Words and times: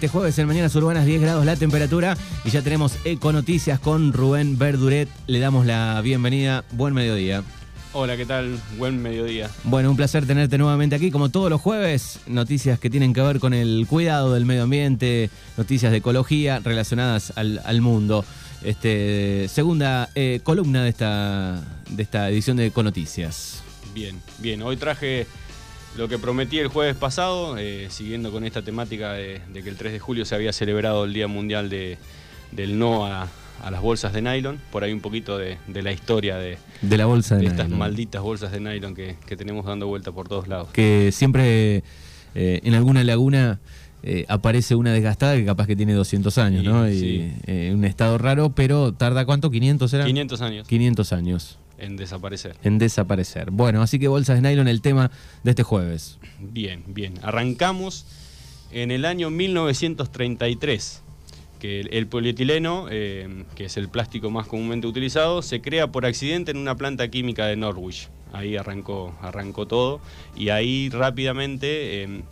este 0.00 0.08
jueves 0.08 0.38
en 0.38 0.46
Mañanas 0.46 0.74
Urbanas, 0.76 1.04
10 1.04 1.20
grados 1.20 1.44
la 1.44 1.56
temperatura 1.56 2.16
y 2.46 2.48
ya 2.48 2.62
tenemos 2.62 2.96
Econoticias 3.04 3.78
con 3.78 4.14
Rubén 4.14 4.56
Verduret. 4.56 5.10
Le 5.26 5.40
damos 5.40 5.66
la 5.66 6.00
bienvenida. 6.00 6.64
Buen 6.72 6.94
mediodía. 6.94 7.42
Hola, 7.92 8.16
¿qué 8.16 8.24
tal? 8.24 8.58
Buen 8.78 9.02
mediodía. 9.02 9.50
Bueno, 9.64 9.90
un 9.90 9.98
placer 9.98 10.26
tenerte 10.26 10.56
nuevamente 10.56 10.96
aquí, 10.96 11.10
como 11.10 11.28
todos 11.28 11.50
los 11.50 11.60
jueves, 11.60 12.20
noticias 12.26 12.78
que 12.78 12.88
tienen 12.88 13.12
que 13.12 13.20
ver 13.20 13.40
con 13.40 13.52
el 13.52 13.86
cuidado 13.86 14.32
del 14.32 14.46
medio 14.46 14.62
ambiente, 14.62 15.28
noticias 15.58 15.92
de 15.92 15.98
ecología 15.98 16.60
relacionadas 16.60 17.34
al, 17.36 17.82
mundo. 17.82 18.24
Este, 18.64 19.48
segunda 19.48 20.08
eh, 20.14 20.40
columna 20.42 20.82
de 20.82 20.88
esta, 20.88 21.62
de 21.90 22.02
esta 22.02 22.30
edición 22.30 22.56
de 22.56 22.64
Econoticias. 22.64 23.62
Bien, 23.92 24.18
bien. 24.38 24.62
Hoy 24.62 24.78
traje 24.78 25.26
lo 25.96 26.08
que 26.08 26.18
prometí 26.18 26.58
el 26.58 26.68
jueves 26.68 26.96
pasado, 26.96 27.56
eh, 27.58 27.88
siguiendo 27.90 28.30
con 28.30 28.44
esta 28.44 28.62
temática 28.62 29.12
de, 29.12 29.40
que 29.52 29.68
el 29.68 29.76
3 29.76 29.92
de 29.92 29.98
julio 29.98 30.24
se 30.24 30.34
había 30.34 30.52
celebrado 30.52 31.04
el 31.04 31.12
Día 31.12 31.26
Mundial 31.26 31.68
de, 31.68 31.98
del 32.52 32.78
No 32.78 33.06
a, 33.06 33.28
las 33.70 33.82
bolsas 33.82 34.14
de 34.14 34.22
nylon, 34.22 34.58
por 34.72 34.84
ahí 34.84 34.92
un 34.92 35.00
poquito 35.00 35.36
de, 35.36 35.58
la 35.68 35.92
historia 35.92 36.38
de, 36.38 36.56
de 36.80 36.96
la 36.96 37.04
bolsa 37.04 37.36
de, 37.36 37.44
estas 37.44 37.68
malditas 37.68 38.22
bolsas 38.22 38.52
de 38.52 38.60
nylon 38.60 38.94
que, 38.94 39.16
tenemos 39.36 39.66
dando 39.66 39.86
vuelta 39.86 40.12
por 40.12 40.28
todos 40.28 40.48
lados. 40.48 40.70
Que 40.72 41.10
siempre 41.12 41.82
eh, 42.34 42.60
en 42.62 42.74
alguna 42.74 43.04
laguna 43.04 43.60
eh, 44.02 44.24
aparece 44.28 44.76
una 44.76 44.94
desgastada 44.94 45.36
que 45.36 45.44
capaz 45.44 45.66
que 45.66 45.76
tiene 45.76 45.92
200 45.92 46.38
años, 46.38 46.64
¿no? 46.64 46.90
Y, 46.90 47.34
un 47.70 47.84
estado 47.84 48.16
raro, 48.16 48.54
pero 48.54 48.94
tarda 48.94 49.26
cuánto, 49.26 49.50
500 49.50 49.92
era? 49.92 50.04
500 50.06 50.40
años. 50.40 50.66
500 50.66 51.12
años. 51.12 51.58
En 51.80 51.96
desaparecer. 51.96 52.56
En 52.62 52.78
desaparecer. 52.78 53.50
Bueno, 53.50 53.82
así 53.82 53.98
que 53.98 54.08
bolsas 54.08 54.40
de 54.40 54.48
nylon, 54.48 54.68
el 54.68 54.82
tema 54.82 55.10
de 55.42 55.50
este 55.50 55.62
jueves. 55.62 56.18
Bien, 56.38 56.84
bien. 56.86 57.14
Arrancamos 57.22 58.06
en 58.70 58.90
el 58.90 59.04
año 59.04 59.30
1933, 59.30 61.02
que 61.58 61.80
el, 61.80 62.06
polietileno, 62.06 62.86
eh, 62.90 63.44
que 63.54 63.64
es 63.64 63.76
el 63.76 63.88
plástico 63.88 64.30
más 64.30 64.46
comúnmente 64.46 64.86
utilizado, 64.86 65.42
se 65.42 65.60
crea 65.60 65.90
por 65.90 66.06
accidente 66.06 66.50
en 66.50 66.58
una 66.58 66.76
planta 66.76 67.08
química 67.08 67.46
de 67.46 67.56
Norwich. 67.56 68.08
Ahí 68.32 68.56
arrancó, 68.56 69.14
arrancó 69.20 69.66
todo 69.66 70.00
y 70.36 70.50
ahí 70.50 70.88
rápidamente... 70.90 72.04
Eh, 72.04 72.22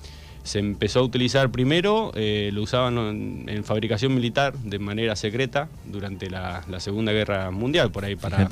se 0.49 0.59
empezó 0.59 1.01
a 1.01 1.03
utilizar 1.03 1.51
primero, 1.51 2.11
eh, 2.15 2.51
lo 2.55 2.63
usaban 2.63 3.45
en, 3.47 3.65
fabricación 3.65 4.15
militar 4.15 4.55
de 4.57 4.79
manera 4.79 5.15
secreta 5.15 5.69
durante 5.85 6.31
la, 6.31 6.65
Segunda 6.79 7.13
Guerra 7.13 7.51
Mundial, 7.51 7.91
por 7.91 8.05
ahí 8.05 8.17
para... 8.17 8.49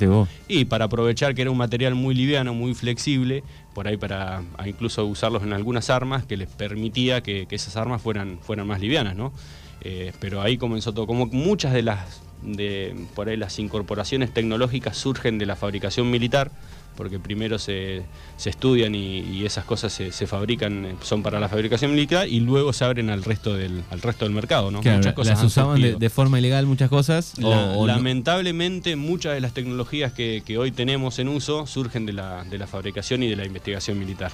Y 0.47 0.65
para 0.65 0.85
aprovechar 0.85 1.33
que 1.33 1.41
era 1.41 1.49
un 1.49 1.57
material 1.57 1.95
muy 1.95 2.13
liviano, 2.13 2.53
muy 2.53 2.75
flexible, 2.75 3.43
por 3.73 3.87
ahí 3.87 3.97
para 3.97 4.43
incluso 4.65 5.05
usarlos 5.05 5.41
en 5.41 5.53
algunas 5.53 5.89
armas 5.89 6.23
que 6.25 6.37
les 6.37 6.47
permitía 6.47 7.21
que, 7.21 7.47
esas 7.49 7.75
armas 7.77 8.01
fueran, 8.01 8.37
fueran 8.41 8.67
más 8.67 8.79
livianas, 8.79 9.15
¿no? 9.15 9.33
Eh, 9.81 10.13
pero 10.19 10.41
ahí 10.41 10.57
comenzó 10.57 10.93
todo, 10.93 11.07
como 11.07 11.25
muchas 11.25 11.73
de 11.73 11.81
las, 11.81 12.21
de, 12.43 12.95
por 13.15 13.29
ahí 13.29 13.37
las 13.37 13.57
incorporaciones 13.57 14.31
tecnológicas 14.31 14.97
surgen 14.97 15.39
de 15.39 15.47
la 15.47 15.55
fabricación 15.55 16.11
militar, 16.11 16.51
porque 16.97 17.19
primero 17.19 17.57
se, 17.59 18.03
estudian 18.43 18.93
y, 18.95 19.45
esas 19.45 19.63
cosas 19.63 19.93
se, 19.93 20.27
fabrican, 20.27 20.85
eh, 20.85 20.95
son 21.01 21.23
para 21.23 21.39
la 21.39 21.47
fabricación 21.47 21.91
militar 21.91 22.27
y 22.27 22.41
luego 22.41 22.73
se 22.73 22.83
abren 22.83 23.09
al 23.09 23.23
resto 23.23 23.53
del, 23.53 23.83
al 23.91 24.01
resto 24.01 24.25
del 24.25 24.33
mercado. 24.33 24.71
¿no? 24.71 24.81
muchas 24.81 25.13
cosas 25.13 25.37
las 25.37 25.43
usaban 25.45 25.79
de, 25.79 26.09
forma 26.09 26.39
ilegal 26.39 26.65
muchas 26.65 26.89
cosas. 26.89 27.35
lamentablemente 27.37 28.97
muchas 28.97 29.35
de 29.35 29.39
las 29.39 29.53
tecnologías 29.53 30.11
que, 30.11 30.57
hoy 30.57 30.71
tenemos 30.71 31.19
en 31.19 31.27
uso 31.29 31.67
surgen 31.67 32.05
de 32.05 32.13
la, 32.13 32.43
de 32.43 32.57
la 32.57 32.65
fabricación 32.67 33.21
y 33.23 33.29
de 33.29 33.35
la 33.35 33.45
investigación 33.45 33.99
militar. 33.99 34.31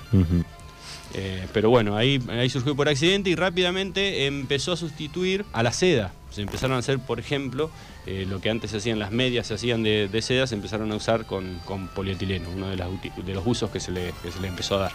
Eh, 1.13 1.47
pero 1.53 1.69
bueno, 1.69 1.95
ahí, 1.95 2.21
ahí 2.29 2.49
surgió 2.49 2.75
por 2.75 2.89
accidente 2.89 3.29
y 3.29 3.35
rápidamente 3.35 4.25
empezó 4.25 4.71
a 4.71 4.77
sustituir 4.77 5.45
a 5.53 5.63
la 5.63 5.71
seda. 5.71 6.11
Se 6.31 6.41
empezaron 6.41 6.75
a 6.75 6.79
hacer, 6.79 6.97
por 6.97 7.19
ejemplo, 7.19 7.69
eh, 8.07 8.25
lo 8.27 8.41
que 8.41 8.49
antes 8.49 8.71
se 8.71 8.77
hacían 8.77 8.97
las 8.97 9.11
medias, 9.11 9.45
se 9.45 9.53
hacían 9.53 9.83
de, 9.83 10.21
seda, 10.23 10.47
se 10.47 10.55
empezaron 10.55 10.91
a 10.91 10.95
usar 10.95 11.25
con, 11.25 11.59
polietileno, 11.93 12.49
uno 12.49 12.67
de, 12.69 12.75
los 12.75 13.43
usos 13.45 13.69
que 13.69 13.79
se 13.79 13.91
le, 13.91 14.13
empezó 14.43 14.77
a 14.77 14.79
dar. 14.79 14.91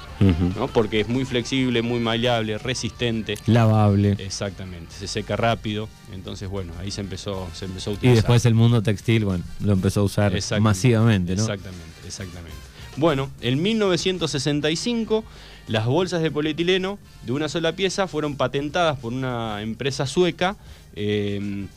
Porque 0.75 1.01
es 1.01 1.09
muy 1.09 1.25
flexible, 1.25 1.81
muy 1.81 2.01
maleable, 2.01 2.59
resistente. 2.59 3.39
Lavable. 3.47 4.17
Exactamente, 4.19 4.93
se 4.99 5.07
seca 5.07 5.37
rápido. 5.37 5.89
Entonces, 6.12 6.49
bueno, 6.49 6.73
ahí 6.81 6.91
se 6.91 7.03
empezó, 7.03 7.49
se 7.55 7.67
empezó 7.67 7.91
a 7.91 7.93
utilizar. 7.95 8.15
Y 8.15 8.17
después 8.17 8.45
el 8.45 8.55
mundo 8.55 8.83
textil, 8.83 9.25
bueno, 9.25 9.45
lo 9.61 9.73
empezó 9.73 10.01
a 10.01 10.05
usar 10.05 10.33
masivamente, 10.61 11.37
¿no? 11.37 11.43
Exactamente, 11.43 12.07
exactamente. 12.07 12.68
Bueno, 12.98 13.31
en 13.42 13.62
1965 13.62 15.25
las 15.69 15.86
bolsas 15.86 16.20
de 16.20 16.32
polietileno 16.32 16.98
de 17.25 17.31
una 17.31 17.48
sola 17.48 17.76
pieza 17.76 18.09
fueron 18.09 18.34
patentadas 18.34 18.98
por 18.98 19.12
una 19.12 19.62
empresa 19.62 20.04
sueca 20.04 20.56
eh, 20.97 21.69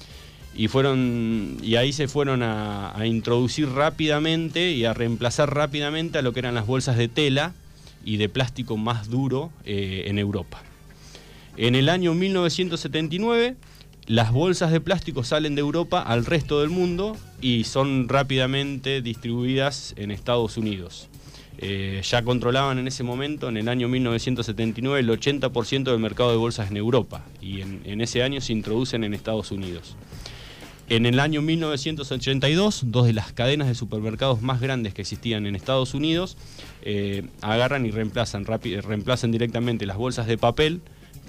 y, 0.55 0.67
fueron, 0.67 1.57
y 1.61 1.75
ahí 1.75 1.93
se 1.93 2.07
fueron 2.07 2.41
a, 2.41 2.95
introducir 3.05 3.69
rápidamente 3.69 4.71
y 4.71 4.83
a 4.85 4.95
reemplazar 4.95 5.53
rápidamente 5.53 6.17
a 6.17 6.23
lo 6.23 6.33
que 6.33 6.39
eran 6.39 6.55
las 6.55 6.65
bolsas 6.65 6.97
de 6.97 7.07
tela 7.07 7.53
y 8.03 8.17
de 8.17 8.27
plástico 8.27 8.75
más 8.75 9.07
duro 9.07 9.51
eh, 9.63 10.05
en 10.07 10.17
Europa. 10.17 10.63
En 11.55 11.75
el 11.75 11.89
año 11.89 12.15
1979 12.15 13.57
las 14.11 14.33
bolsas 14.33 14.73
de 14.73 14.81
plástico 14.81 15.23
salen 15.23 15.55
de 15.55 15.61
Europa 15.61 16.01
al 16.01 16.25
resto 16.25 16.59
del 16.59 16.69
mundo 16.69 17.15
y 17.39 17.63
son 17.63 18.09
rápidamente 18.09 19.01
distribuidas 19.01 19.93
en 19.95 20.11
Estados 20.11 20.57
Unidos. 20.57 21.07
Eh, 21.59 22.01
ya 22.03 22.21
controlaban 22.21 22.77
en 22.77 22.89
ese 22.89 23.03
momento, 23.03 23.47
en 23.47 23.55
el 23.55 23.69
año 23.69 23.87
1979, 23.87 24.99
el 24.99 25.09
80% 25.09 25.83
del 25.83 25.99
mercado 25.99 26.29
de 26.31 26.35
bolsas 26.35 26.69
en 26.71 26.75
Europa 26.75 27.23
y 27.39 27.61
en, 27.61 28.01
ese 28.01 28.21
año 28.21 28.41
se 28.41 28.51
introducen 28.51 29.05
en 29.05 29.13
Estados 29.13 29.49
Unidos. 29.49 29.95
En 30.89 31.05
el 31.05 31.17
año 31.17 31.41
1982, 31.41 32.81
dos 32.87 33.05
de 33.05 33.13
las 33.13 33.31
cadenas 33.31 33.69
de 33.69 33.75
supermercados 33.75 34.41
más 34.41 34.59
grandes 34.59 34.93
que 34.93 35.03
existían 35.03 35.45
en 35.45 35.55
Estados 35.55 35.93
Unidos 35.93 36.35
eh, 36.81 37.23
agarran 37.39 37.85
y 37.85 37.91
reemplazan, 37.91 38.43
reemplazan 38.43 39.31
directamente 39.31 39.85
las 39.85 39.95
bolsas 39.95 40.27
de 40.27 40.37
papel 40.37 40.81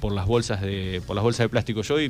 por 0.03 0.13
las 0.13 0.27
bolsas 0.27 0.61
de, 0.61 1.01
por 1.07 1.15
las 1.15 1.23
bolsas 1.23 1.45
de 1.45 1.49
plástico. 1.49 1.83
Yo, 1.83 2.01
y, 2.01 2.09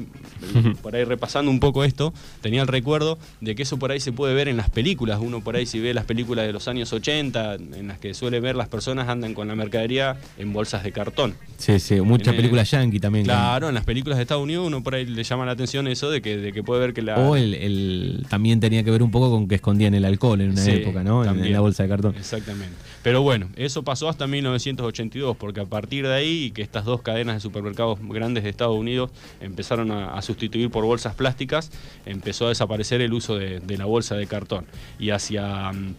por 0.81 0.97
ahí 0.97 1.05
repasando 1.05 1.51
un 1.51 1.61
poco 1.61 1.85
esto, 1.85 2.15
tenía 2.41 2.63
el 2.63 2.69
recuerdo 2.69 3.19
de 3.43 3.55
que 3.55 3.65
eso 3.65 3.79
por 3.79 3.93
ahí 3.93 4.01
se 4.01 4.13
puede 4.13 4.33
ver 4.33 4.49
en 4.49 4.57
las 4.57 4.71
películas. 4.71 5.21
Uno 5.21 5.43
por 5.43 5.57
ahí 5.57 5.67
si 5.67 5.79
ve 5.79 5.93
las 5.93 6.07
películas 6.07 6.47
de 6.47 6.55
los 6.55 6.69
años 6.69 6.91
80, 6.91 7.57
en 7.57 7.89
las 7.89 7.99
que 7.99 8.15
suele 8.15 8.41
ver 8.41 8.57
las 8.57 8.69
personas 8.69 9.11
andan 9.11 9.35
con 9.35 9.47
la 9.47 9.55
mercadería 9.55 10.17
en 10.39 10.55
bolsas 10.55 10.85
de 10.85 10.93
cartón. 10.93 11.35
Sí, 11.59 11.79
sí, 11.79 12.01
muchas 12.01 12.35
películas 12.35 12.71
yankee 12.71 12.99
también. 12.99 13.27
Claro, 13.27 13.69
en 13.69 13.75
las 13.75 13.85
películas 13.85 14.17
de 14.17 14.23
Estados 14.23 14.43
Unidos 14.43 14.67
uno 14.67 14.83
por 14.83 14.95
ahí 14.95 15.05
le 15.05 15.23
llama 15.23 15.45
la 15.45 15.53
atención 15.53 15.87
eso 15.87 16.09
de 16.09 16.23
que, 16.23 16.39
de 16.39 16.55
que 16.55 16.63
puede 16.63 16.81
ver 16.81 16.95
que 16.95 17.03
la... 17.03 17.19
O 17.19 17.37
el, 17.37 18.25
también 18.31 18.59
tenía 18.59 18.83
que 18.85 18.91
ver 18.91 19.03
un 19.03 19.11
poco 19.11 19.31
con 19.31 19.49
que 19.49 19.57
escondían 19.57 19.93
el 19.93 20.07
alcohol 20.07 20.41
en 20.41 20.53
una 20.53 20.65
época, 20.65 21.05
¿no? 21.05 21.27
en, 21.27 21.53
la 21.53 21.61
bolsa 21.61 21.83
de 21.83 21.91
cartón. 21.91 22.15
Exactamente. 22.17 22.75
Pero 23.03 23.21
bueno, 23.21 23.49
eso 23.57 23.83
pasó 23.83 24.09
hasta 24.09 24.27
1982, 24.27 25.37
porque 25.37 25.61
a 25.61 25.67
partir 25.67 26.07
de 26.07 26.15
ahí, 26.15 26.53
que 26.53 26.63
estas 26.63 26.85
dos 26.85 27.03
cadenas 27.03 27.35
de 27.35 27.41
supermercados 27.41 27.82
grandes 28.01 28.45
de 28.45 28.51
Estados 28.51 28.77
Unidos 28.77 29.11
empezaron 29.41 29.91
a, 29.91 30.21
sustituir 30.23 30.71
por 30.71 30.85
bolsas 30.85 31.15
plásticas, 31.15 31.71
empezó 32.07 32.47
a 32.47 32.49
desaparecer 32.51 33.01
el 33.01 33.13
uso 33.13 33.37
de, 33.37 33.61
la 33.77 33.85
bolsa 33.85 34.15
de 34.15 34.27
cartón. 34.27 34.67
Y 34.99 35.11
hacia, 35.11 35.73
mm, 35.73 35.95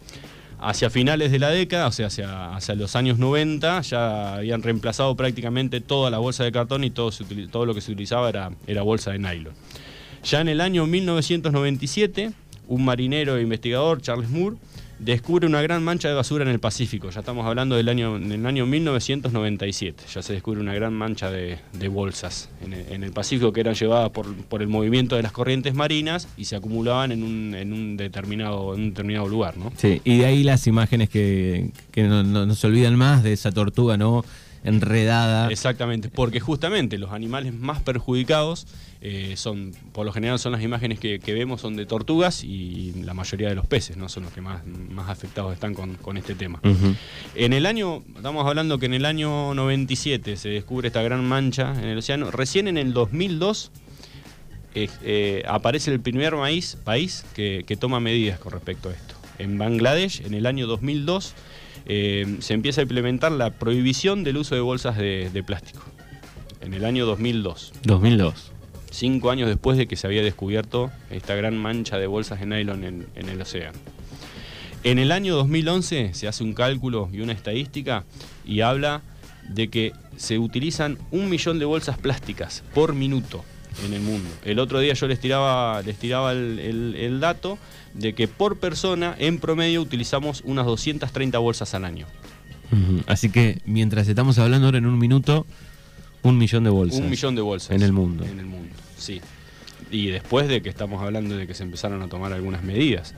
hacia 0.60 0.90
finales 0.90 1.32
de 1.32 1.40
la 1.40 1.50
década, 1.50 1.88
o 1.88 1.92
sea, 1.92 2.08
hacia, 2.08 2.56
hacia, 2.56 2.76
los 2.76 2.96
años 2.96 3.20
90, 3.20 3.82
ya 3.82 4.36
habían 4.36 4.62
reemplazado 4.64 5.16
prácticamente 5.16 5.82
toda 5.82 6.10
la 6.10 6.20
bolsa 6.20 6.44
de 6.44 6.52
cartón 6.52 6.84
y 6.84 6.90
todo, 6.90 7.12
todo 7.52 7.66
lo 7.66 7.74
que 7.74 7.82
se 7.82 7.92
utilizaba 7.92 8.30
era, 8.30 8.52
era 8.68 8.82
bolsa 8.82 9.12
de 9.12 9.20
nylon. 9.20 9.54
Ya 10.24 10.40
en 10.40 10.48
el 10.48 10.62
año 10.62 10.88
1997, 10.88 12.32
un 12.68 12.86
marinero 12.86 13.38
e 13.38 13.42
investigador, 13.42 14.02
Charles 14.02 14.30
Moore, 14.30 14.56
descubre 15.00 15.48
una 15.48 15.62
gran 15.62 15.84
mancha 15.84 16.08
de 16.08 16.14
basura 16.14 16.44
en 16.44 16.50
el 16.50 16.60
Pacífico. 16.60 17.10
Ya 17.10 17.20
estamos 17.20 17.46
hablando 17.46 17.76
del 17.76 17.90
año, 17.90 18.20
del 18.20 18.46
año 18.46 18.66
1997. 18.66 20.04
Ya 20.14 20.22
se 20.22 20.34
descubre 20.34 20.62
una 20.62 20.74
gran 20.74 20.94
mancha 20.94 21.30
de, 21.32 21.60
bolsas 21.90 22.50
en 22.62 23.04
el, 23.04 23.12
Pacífico 23.12 23.54
que 23.54 23.62
eran 23.62 23.76
llevadas 23.76 24.12
por, 24.12 24.62
el 24.62 24.68
movimiento 24.68 25.16
de 25.16 25.24
las 25.24 25.32
corrientes 25.32 25.74
marinas 25.74 26.28
y 26.38 26.46
se 26.46 26.56
acumulaban 26.56 27.12
en 27.12 27.24
un, 27.24 27.98
determinado, 27.98 28.70
un 28.70 28.90
determinado 28.90 29.28
lugar. 29.28 29.58
¿no? 29.58 29.72
Sí, 29.78 30.02
y 30.04 30.18
de 30.18 30.26
ahí 30.26 30.44
las 30.44 30.66
imágenes 30.68 31.10
que, 31.10 31.72
no, 31.96 32.24
no 32.24 32.56
se 32.56 32.68
olvidan 32.68 32.96
más 32.96 33.24
de 33.24 33.34
esa 33.34 33.52
tortuga, 33.52 33.98
¿no? 33.98 34.24
Enredada. 34.64 35.50
Exactamente, 35.50 36.10
porque 36.10 36.40
justamente 36.40 36.98
los 36.98 37.12
animales 37.12 37.54
más 37.54 37.82
perjudicados 37.82 38.68
eh, 39.02 39.34
son, 39.36 39.74
por 39.92 40.06
lo 40.06 40.14
general 40.14 40.40
son 40.40 40.54
las 40.54 40.62
imágenes 40.62 41.00
que, 41.00 41.20
vemos 41.28 41.62
son 41.62 41.76
de 41.76 41.86
tortugas 41.86 42.44
y 42.44 42.94
la 43.04 43.14
mayoría 43.14 43.50
de 43.50 43.56
los 43.56 43.66
peces, 43.66 43.98
¿no? 43.98 44.08
Son 44.08 44.24
los 44.24 44.32
que 44.32 44.42
más, 44.42 44.66
más 44.66 45.10
afectados 45.10 45.54
están 45.54 45.74
con, 45.74 46.18
este 46.18 46.36
tema. 46.36 46.62
En 47.36 47.54
el 47.54 47.66
año, 47.66 48.04
estamos 48.16 48.46
hablando 48.48 48.78
que 48.78 48.86
en 48.86 48.94
el 48.94 49.06
año 49.06 49.54
97 49.54 50.38
se 50.38 50.50
descubre 50.50 50.88
esta 50.88 51.02
gran 51.02 51.26
mancha 51.28 51.74
en 51.78 51.90
el 51.90 51.98
océano. 51.98 52.32
Recién 52.32 52.68
en 52.68 52.78
el 52.78 52.94
2002 52.94 53.72
eh, 54.76 54.90
eh, 55.04 55.44
aparece 55.48 55.92
el 55.92 56.00
primer 56.00 56.36
maíz, 56.36 56.78
país 56.84 57.26
que, 57.36 57.64
que 57.68 57.76
toma 57.76 58.00
medidas 58.00 58.40
con 58.40 58.54
respecto 58.54 58.90
a 58.90 58.94
esto. 58.94 59.16
En 59.40 59.58
Bangladesh, 59.58 60.22
en 60.26 60.34
el 60.34 60.46
año 60.46 60.68
2002, 60.68 61.34
eh, 61.86 62.38
se 62.40 62.54
empieza 62.54 62.82
a 62.82 62.84
implementar 62.84 63.32
la 63.32 63.50
prohibición 63.52 64.24
del 64.24 64.38
uso 64.38 64.56
de 64.56 64.62
bolsas 64.62 64.98
de, 64.98 65.44
plástico. 65.46 65.82
En 66.62 66.74
el 66.74 66.86
año 66.86 67.06
2002. 67.06 67.74
2002. 67.84 68.52
cinco 68.92 69.32
años 69.32 69.50
después 69.50 69.78
de 69.78 69.88
que 69.88 69.96
se 69.96 70.08
había 70.08 70.22
descubierto 70.22 70.92
esta 71.10 71.36
gran 71.36 71.58
mancha 71.58 71.98
de 71.98 72.08
bolsas 72.08 72.40
de 72.40 72.46
nylon 72.46 72.84
en, 72.84 73.08
en 73.16 73.30
el 73.30 73.42
océano. 73.42 73.78
En 74.84 75.00
el 75.00 75.12
año 75.12 75.36
2011 75.36 76.14
se 76.14 76.28
hace 76.28 76.44
un 76.44 76.54
cálculo 76.54 77.10
y 77.12 77.22
una 77.22 77.34
estadística 77.34 78.06
y 78.46 78.62
habla 78.62 79.02
de 79.50 79.70
que 79.70 79.94
se 80.16 80.40
utilizan 80.40 80.98
un 81.12 81.30
millón 81.30 81.60
de 81.60 81.66
bolsas 81.66 81.98
plásticas 81.98 82.64
por 82.74 82.94
minuto 82.94 83.44
en 83.86 83.94
el 83.94 84.02
mundo. 84.02 84.30
El 84.44 84.60
otro 84.60 84.80
día 84.80 84.94
yo 84.94 85.08
les 85.08 85.20
tiraba, 85.20 85.82
les 85.82 85.98
tiraba 85.98 86.32
el, 86.32 86.60
el- 86.60 86.96
el 86.98 87.20
dato 87.20 87.58
de 87.94 88.14
que 88.14 88.28
por 88.28 88.58
persona 88.60 89.16
en 89.20 89.40
promedio 89.40 89.82
utilizamos 89.82 90.42
unas 90.46 90.66
230 90.66 91.38
bolsas 91.40 91.74
al 91.74 91.86
año. 91.86 92.08
Así 93.06 93.30
que 93.30 93.62
mientras 93.66 94.08
estamos 94.08 94.40
hablando 94.40 94.66
ahora 94.68 94.80
en 94.80 94.88
un 94.88 94.98
minuto, 94.98 95.46
un 96.24 96.38
millón 96.40 96.64
de 96.64 96.72
bolsas. 96.72 97.00
Un 97.02 97.10
millón 97.10 97.36
de 97.36 97.42
bolsas. 97.42 97.70
En 97.76 97.84
el 97.84 97.92
mundo. 97.94 98.26
En 98.26 98.40
el 98.40 98.46
mundo, 98.48 98.74
sí. 98.98 99.22
Y 99.92 100.08
después 100.08 100.48
de 100.48 100.62
que 100.64 100.70
estamos 100.70 101.02
hablando 101.04 101.38
de 101.38 101.46
que 101.46 101.54
se 101.54 101.62
empezaron 101.62 102.02
a 102.02 102.08
tomar 102.08 102.34
algunas 102.34 102.64
medidas. 102.64 103.14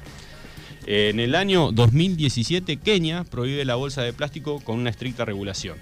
En 0.88 1.20
el 1.22 1.36
año 1.36 1.72
2017, 1.72 2.78
Kenia 2.78 3.24
prohíbe 3.24 3.64
la 3.64 3.76
bolsa 3.76 4.02
de 4.02 4.12
plástico 4.12 4.60
con 4.60 4.78
una 4.80 4.90
estricta 4.90 5.24
regulación. 5.24 5.78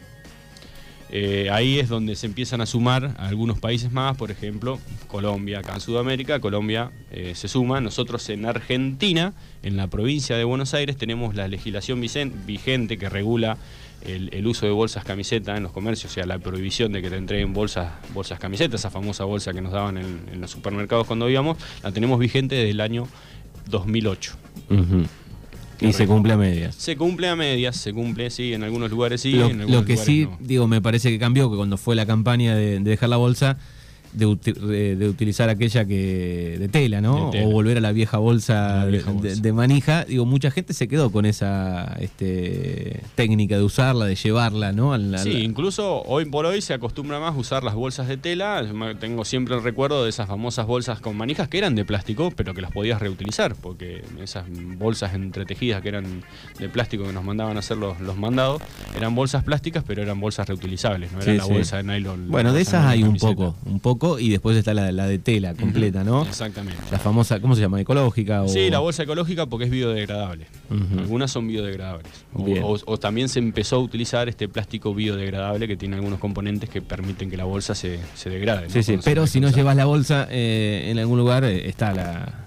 Eh, 1.15 1.51
ahí 1.51 1.77
es 1.77 1.89
donde 1.89 2.15
se 2.15 2.25
empiezan 2.25 2.59
a 2.61 2.65
sumar 2.65 3.13
algunos 3.19 3.59
países 3.59 3.91
más, 3.91 4.17
por 4.17 4.31
ejemplo, 4.31 4.79
Colombia, 5.05 5.59
acá 5.59 5.75
en 5.75 5.79
Sudamérica, 5.79 6.39
Colombia 6.39 6.89
eh, 7.11 7.33
se 7.35 7.47
suma. 7.47 7.79
Nosotros 7.81 8.27
en 8.29 8.47
Argentina, 8.47 9.35
en 9.61 9.77
la 9.77 9.85
provincia 9.85 10.35
de 10.35 10.43
Buenos 10.43 10.73
Aires, 10.73 10.97
tenemos 10.97 11.35
la 11.35 11.47
legislación 11.47 12.01
vigente 12.01 12.97
que 12.97 13.09
regula 13.09 13.59
el, 14.01 14.47
uso 14.47 14.65
de 14.65 14.71
bolsas 14.71 15.05
camiseta 15.05 15.55
en 15.55 15.61
los 15.61 15.71
comercios, 15.71 16.11
o 16.11 16.15
sea, 16.15 16.25
la 16.25 16.39
prohibición 16.39 16.91
de 16.91 17.03
que 17.03 17.11
te 17.11 17.17
entreguen 17.17 17.53
bolsas, 17.53 17.91
bolsas 18.15 18.39
camiseta, 18.39 18.75
esa 18.75 18.89
famosa 18.89 19.23
bolsa 19.23 19.53
que 19.53 19.61
nos 19.61 19.71
daban 19.71 19.99
en, 19.99 20.41
los 20.41 20.49
supermercados 20.49 21.05
cuando 21.05 21.29
íbamos, 21.29 21.59
la 21.83 21.91
tenemos 21.91 22.17
vigente 22.17 22.55
desde 22.55 22.71
el 22.71 22.81
año 22.81 23.07
2008. 23.69 24.33
Ujú. 24.71 25.05
Y 25.79 25.93
se 25.93 26.07
cumple 26.07 26.33
a 26.33 26.37
medias. 26.37 26.75
Se 26.75 26.95
cumple 26.95 27.27
a 27.27 27.35
medias, 27.35 27.75
se 27.75 27.93
cumple, 27.93 28.29
sí, 28.29 28.53
en 28.53 28.63
algunos 28.63 28.89
lugares 28.89 29.21
sí, 29.21 29.31
lo, 29.31 29.45
en 29.45 29.61
algunos 29.61 29.81
lo 29.81 29.85
que 29.85 29.93
lugares 29.93 30.05
sí, 30.05 30.25
no. 30.25 30.37
digo, 30.39 30.67
me 30.67 30.81
parece 30.81 31.09
que 31.09 31.19
cambió, 31.19 31.49
que 31.49 31.57
cuando 31.57 31.77
fue 31.77 31.95
la 31.95 32.05
campaña 32.05 32.55
de, 32.55 32.79
de 32.79 32.89
dejar 32.89 33.09
la 33.09 33.17
bolsa, 33.17 33.57
de, 34.13 34.35
de- 34.35 34.95
de 34.95 35.09
utilizar 35.09 35.49
aquella 35.49 35.85
que 35.85 36.57
de 36.59 36.67
tela, 36.67 37.01
¿no? 37.01 37.25
De 37.31 37.39
tela. 37.39 37.47
O 37.47 37.51
volver 37.51 37.77
a 37.77 37.81
la 37.81 37.91
vieja 37.91 38.17
bolsa, 38.17 38.79
La 38.79 38.85
vieja 38.85 39.11
de- 39.11 39.17
bolsa. 39.17 39.35
De, 39.35 39.41
de 39.41 39.53
manija. 39.53 40.05
Digo, 40.05 40.25
mucha 40.25 40.51
gente 40.51 40.73
se 40.73 40.87
quedó 40.87 41.11
con 41.11 41.25
esa 41.25 41.95
este, 41.99 43.01
técnica 43.15 43.57
de 43.57 43.63
usarla, 43.63 44.05
de 44.05 44.15
llevarla, 44.15 44.71
¿no? 44.71 44.93
Sí, 45.17 45.31
incluso 45.41 46.01
hoy 46.03 46.25
por 46.25 46.45
hoy 46.45 46.61
se 46.61 46.73
acostumbra 46.73 47.19
más 47.19 47.35
usar 47.37 47.63
las 47.63 47.75
bolsas 47.75 48.07
de 48.07 48.17
tela. 48.17 48.63
Yo 48.63 48.95
Tengo 48.97 49.25
siempre 49.25 49.55
el 49.55 49.63
recuerdo 49.63 50.03
de 50.03 50.09
esas 50.09 50.27
famosas 50.27 50.65
bolsas 50.67 50.99
con 50.99 51.15
manijas 51.17 51.47
que 51.47 51.57
eran 51.57 51.75
de 51.75 51.85
plástico, 51.85 52.31
pero 52.35 52.53
que 52.53 52.61
las 52.61 52.71
podías 52.71 53.01
reutilizar, 53.01 53.55
porque 53.55 54.03
esas 54.21 54.45
bolsas 54.77 55.13
entretejidas 55.13 55.81
que 55.81 55.89
eran 55.89 56.23
de 56.59 56.69
plástico 56.69 57.03
que 57.05 57.13
nos 57.13 57.23
mandaban 57.23 57.57
a 57.57 57.59
hacer 57.59 57.77
los, 57.77 57.99
los 57.99 58.17
mandados, 58.17 58.61
eran 58.95 59.15
bolsas 59.15 59.43
plásticas, 59.43 59.83
pero 59.85 60.01
eran 60.01 60.19
bolsas 60.19 60.47
reutilizables, 60.47 61.11
no 61.11 61.19
era 61.21 61.31
Sí, 61.31 61.37
la 61.37 61.43
sí. 61.45 61.51
bolsa 61.53 61.77
de 61.77 61.83
nylon. 61.83 62.29
Bueno, 62.29 62.53
de 62.53 62.61
esas 62.61 62.85
hay 62.85 63.03
un 63.03 63.17
poco, 63.17 63.55
un 63.65 63.79
poco, 63.79 64.02
y 64.19 64.29
después 64.29 64.57
está 64.57 64.73
la, 64.73 64.91
la 64.91 65.07
de 65.07 65.17
tela 65.19 65.53
completa, 65.55 66.03
¿no? 66.03 66.23
Exactamente. 66.23 66.81
La 66.91 66.99
famosa, 66.99 67.39
¿cómo 67.39 67.55
se 67.55 67.61
llama? 67.61 67.79
¿Ecológica? 67.81 68.43
O... 68.43 68.47
Sí, 68.47 68.69
la 68.69 68.79
bolsa 68.79 69.03
ecológica 69.03 69.45
porque 69.45 69.65
es 69.65 69.71
biodegradable. 69.71 70.47
Algunas 70.97 71.31
son 71.31 71.47
biodegradables. 71.47 72.11
O, 72.33 72.43
Bien. 72.43 72.63
o- 72.63 72.77
o 72.85 72.97
también 72.97 73.29
se 73.29 73.39
empezó 73.39 73.75
a 73.77 73.79
utilizar 73.79 74.27
este 74.29 74.47
plástico 74.47 74.93
biodegradable 74.93 75.67
que 75.67 75.77
tiene 75.77 75.95
algunos 75.95 76.19
componentes 76.19 76.69
que 76.69 76.81
permiten 76.81 77.29
que 77.29 77.37
la 77.37 77.45
bolsa 77.45 77.75
se, 77.75 77.99
se 78.15 78.29
degrade. 78.29 78.63
¿no? 78.67 78.69
Sí, 78.73 78.83
sí, 78.83 78.93
Cuando 78.93 79.03
pero 79.05 79.27
si 79.27 79.39
no 79.39 79.49
llevas 79.49 79.75
la 79.75 79.85
bolsa 79.85 80.27
eh, 80.29 80.87
en 80.89 80.99
algún 80.99 81.17
lugar, 81.19 81.43
eh, 81.43 81.67
está 81.69 81.93
la. 81.93 82.42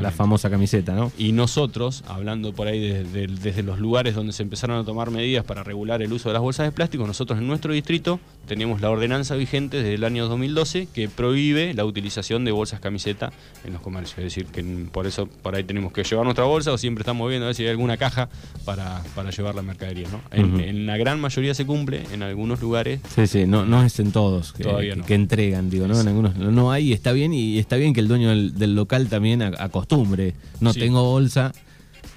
La 0.00 0.10
famosa 0.10 0.50
camiseta, 0.50 0.94
¿no? 0.94 1.12
Y 1.18 1.32
nosotros, 1.32 2.04
hablando 2.08 2.52
por 2.52 2.66
ahí 2.68 2.80
desde, 2.80 3.26
desde 3.26 3.62
los 3.62 3.78
lugares 3.78 4.14
donde 4.14 4.32
se 4.32 4.42
empezaron 4.42 4.78
a 4.78 4.84
tomar 4.84 5.10
medidas 5.10 5.44
para 5.44 5.62
regular 5.62 6.02
el 6.02 6.12
uso 6.12 6.28
de 6.28 6.32
las 6.34 6.42
bolsas 6.42 6.66
de 6.66 6.72
plástico, 6.72 7.06
nosotros 7.06 7.38
en 7.38 7.46
nuestro 7.46 7.72
distrito 7.72 8.20
tenemos 8.46 8.80
la 8.80 8.90
ordenanza 8.90 9.34
vigente 9.36 9.78
desde 9.78 9.94
el 9.94 10.04
año 10.04 10.28
2012 10.28 10.88
que 10.92 11.08
prohíbe 11.08 11.72
la 11.74 11.84
utilización 11.84 12.44
de 12.44 12.52
bolsas 12.52 12.80
camiseta 12.80 13.32
en 13.64 13.72
los 13.72 13.82
comercios. 13.82 14.18
Es 14.18 14.24
decir, 14.24 14.46
que 14.46 14.62
por 14.92 15.06
eso 15.06 15.26
por 15.26 15.54
ahí 15.54 15.64
tenemos 15.64 15.92
que 15.92 16.04
llevar 16.04 16.24
nuestra 16.24 16.44
bolsa 16.44 16.72
o 16.72 16.78
siempre 16.78 17.02
estamos 17.02 17.28
viendo 17.28 17.46
a 17.46 17.48
ver 17.48 17.54
si 17.54 17.62
hay 17.64 17.70
alguna 17.70 17.96
caja 17.96 18.28
para, 18.64 19.02
para 19.14 19.30
llevar 19.30 19.54
la 19.54 19.62
mercadería. 19.62 20.08
¿no? 20.10 20.20
En, 20.30 20.60
en 20.60 20.86
la 20.86 20.96
gran 20.96 21.20
mayoría 21.20 21.54
se 21.54 21.64
cumple, 21.66 22.02
en 22.12 22.22
algunos 22.22 22.60
lugares 22.60 23.00
Sí, 23.14 23.26
sí, 23.26 23.46
no, 23.46 23.64
no 23.64 23.82
es 23.82 23.98
en 24.00 24.12
todos 24.12 24.52
que, 24.52 24.64
Todavía 24.64 24.92
que- 24.94 25.00
no. 25.00 25.06
que 25.06 25.14
entregan, 25.14 25.70
digo, 25.70 25.86
¿no? 25.88 25.98
En 26.00 26.08
algunos 26.08 26.36
no, 26.36 26.70
hay, 26.72 26.92
está 26.92 27.12
bien, 27.12 27.32
y 27.32 27.58
está 27.58 27.76
bien 27.76 27.94
que 27.94 28.00
el 28.00 28.08
dueño 28.08 28.28
del, 28.30 28.54
del 28.54 28.74
local 28.74 29.08
también 29.08 29.42
acostumbre. 29.58 30.34
No 30.60 30.72
Sí. 30.72 30.80
tengo 30.80 31.02
bolsa, 31.02 31.52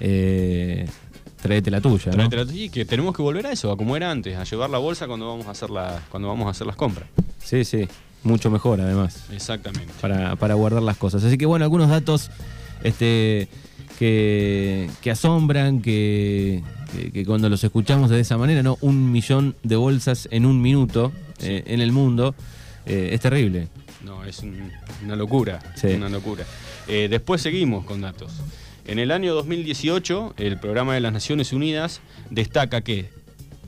eh, 0.00 0.88
tráete 1.42 1.70
la 1.70 1.80
tuya, 1.80 2.12
¿no? 2.12 2.28
Tráete 2.28 2.44
la- 2.44 2.52
y 2.52 2.68
que 2.70 2.84
tenemos 2.84 3.14
que 3.16 3.22
volver 3.22 3.46
a 3.46 3.52
eso, 3.52 3.70
a 3.72 3.76
como 3.76 3.96
era 3.96 4.10
antes, 4.10 4.36
a 4.36 4.44
llevar 4.44 4.70
la 4.70 4.78
bolsa 4.78 5.06
cuando 5.06 5.26
vamos 5.28 5.46
a 5.46 5.50
hacer, 5.52 5.70
la, 5.70 6.02
cuando 6.10 6.28
vamos 6.28 6.46
a 6.46 6.50
hacer 6.50 6.66
las 6.66 6.76
compras. 6.76 7.08
Sí, 7.42 7.64
sí, 7.64 7.88
mucho 8.24 8.50
mejor 8.50 8.80
además. 8.80 9.24
Exactamente. 9.32 9.92
para, 10.00 10.36
para 10.36 10.54
guardar 10.54 10.82
las 10.82 10.96
cosas. 10.96 11.24
Así 11.24 11.38
que 11.38 11.46
bueno, 11.46 11.64
algunos 11.64 11.88
datos 11.88 12.30
este, 12.82 13.48
que, 13.98 14.88
que 15.00 15.10
asombran, 15.10 15.80
que, 15.82 16.62
que- 16.92 17.10
que 17.12 17.24
cuando 17.26 17.48
los 17.48 17.62
escuchamos 17.64 18.10
de 18.10 18.20
esa 18.20 18.36
manera, 18.38 18.62
¿no? 18.62 18.78
Un 18.80 19.10
millón 19.12 19.56
de 19.62 19.76
bolsas 19.76 20.28
en 20.30 20.46
un 20.46 20.60
minuto 20.62 21.12
eh, 21.40 21.62
en 21.66 21.80
el 21.80 21.92
mundo, 21.92 22.34
eh, 22.86 23.10
es 23.12 23.20
terrible. 23.20 23.68
No, 24.04 24.24
es 24.24 24.40
un- 24.40 24.70
una 25.04 25.16
locura. 25.16 25.58
Sí. 25.76 25.88
Una 25.88 26.08
locura. 26.08 26.44
Eh, 26.88 27.08
después 27.10 27.42
seguimos 27.42 27.84
con 27.84 28.00
datos. 28.00 28.32
En 28.86 28.98
el 28.98 29.10
año 29.10 29.34
2018, 29.34 30.34
el 30.38 30.58
programa 30.58 30.94
de 30.94 31.00
las 31.00 31.12
Naciones 31.12 31.52
Unidas 31.52 32.00
destaca 32.30 32.80
que 32.80 33.10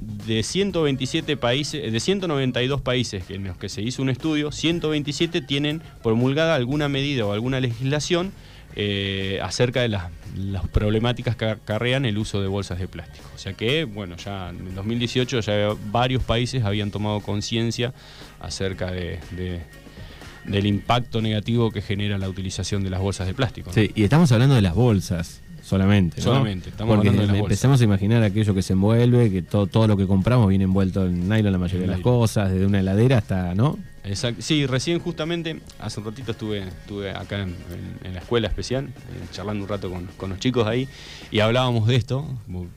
de 0.00 0.42
127 0.42 1.36
países, 1.36 1.92
de 1.92 2.00
192 2.00 2.80
países 2.80 3.24
en 3.28 3.44
los 3.44 3.58
que 3.58 3.68
se 3.68 3.82
hizo 3.82 4.00
un 4.00 4.08
estudio, 4.08 4.50
127 4.50 5.42
tienen 5.42 5.82
promulgada 6.02 6.54
alguna 6.54 6.88
medida 6.88 7.26
o 7.26 7.32
alguna 7.32 7.60
legislación 7.60 8.32
eh, 8.76 9.40
acerca 9.42 9.82
de 9.82 9.88
las, 9.88 10.04
problemáticas 10.72 11.34
que 11.34 11.44
acarrean 11.44 12.04
el 12.04 12.16
uso 12.16 12.40
de 12.40 12.46
bolsas 12.46 12.78
de 12.78 12.86
plástico. 12.86 13.28
O 13.34 13.38
sea 13.38 13.52
que, 13.52 13.84
bueno, 13.84 14.16
ya 14.16 14.50
en 14.50 14.68
el 14.68 14.74
2018 14.76 15.40
ya 15.40 15.76
varios 15.90 16.22
países 16.22 16.64
habían 16.64 16.92
tomado 16.92 17.20
conciencia 17.20 17.92
acerca 18.38 18.92
de- 18.92 19.18
del 20.44 20.66
impacto 20.66 21.20
negativo 21.20 21.70
que 21.70 21.82
genera 21.82 22.18
la 22.18 22.28
utilización 22.28 22.82
de 22.82 22.90
las 22.90 23.00
bolsas 23.00 23.26
de 23.26 23.34
plástico. 23.34 23.70
¿no? 23.70 23.74
Sí, 23.74 23.90
y 23.94 24.04
estamos 24.04 24.30
hablando 24.32 24.54
de 24.54 24.62
las 24.62 24.74
bolsas. 24.74 25.40
Solamente, 25.62 26.16
¿no? 26.16 26.22
Solamente, 26.24 26.70
estamos 26.70 26.94
Porque 26.96 27.08
hablando 27.10 27.20
de 27.22 27.26
las 27.28 27.36
bolsas. 27.42 27.52
empecemos 27.52 27.80
a 27.80 27.84
imaginar 27.84 28.22
aquello 28.24 28.54
que 28.54 28.62
se 28.62 28.72
envuelve, 28.72 29.30
que 29.30 29.42
todo, 29.42 29.66
todo 29.68 29.86
lo 29.86 29.96
que 29.96 30.06
compramos 30.06 30.48
viene 30.48 30.64
envuelto 30.64 31.06
en 31.06 31.28
nylon 31.28 31.52
la 31.52 31.58
mayoría 31.58 31.82
de 31.86 31.92
las 31.92 32.00
cosas, 32.00 32.50
desde 32.50 32.66
una 32.66 32.80
heladera 32.80 33.18
hasta, 33.18 33.54
¿no? 33.54 33.78
Exacto. 34.02 34.40
Sí, 34.42 34.66
recién 34.66 34.98
justamente, 34.98 35.60
hace 35.78 36.00
un 36.00 36.06
ratito 36.06 36.32
estuve, 36.32 36.60
estuve 36.66 37.10
acá 37.10 37.42
en, 37.42 37.50
en- 37.50 38.06
en 38.06 38.14
la 38.14 38.20
escuela 38.20 38.48
especial, 38.48 38.86
eh, 38.86 38.90
charlando 39.32 39.62
un 39.64 39.68
rato 39.68 39.90
con, 39.90 40.06
con 40.16 40.30
los 40.30 40.38
chicos 40.40 40.66
ahí, 40.66 40.88
y 41.30 41.38
hablábamos 41.40 41.86
de 41.86 41.96
esto, 41.96 42.26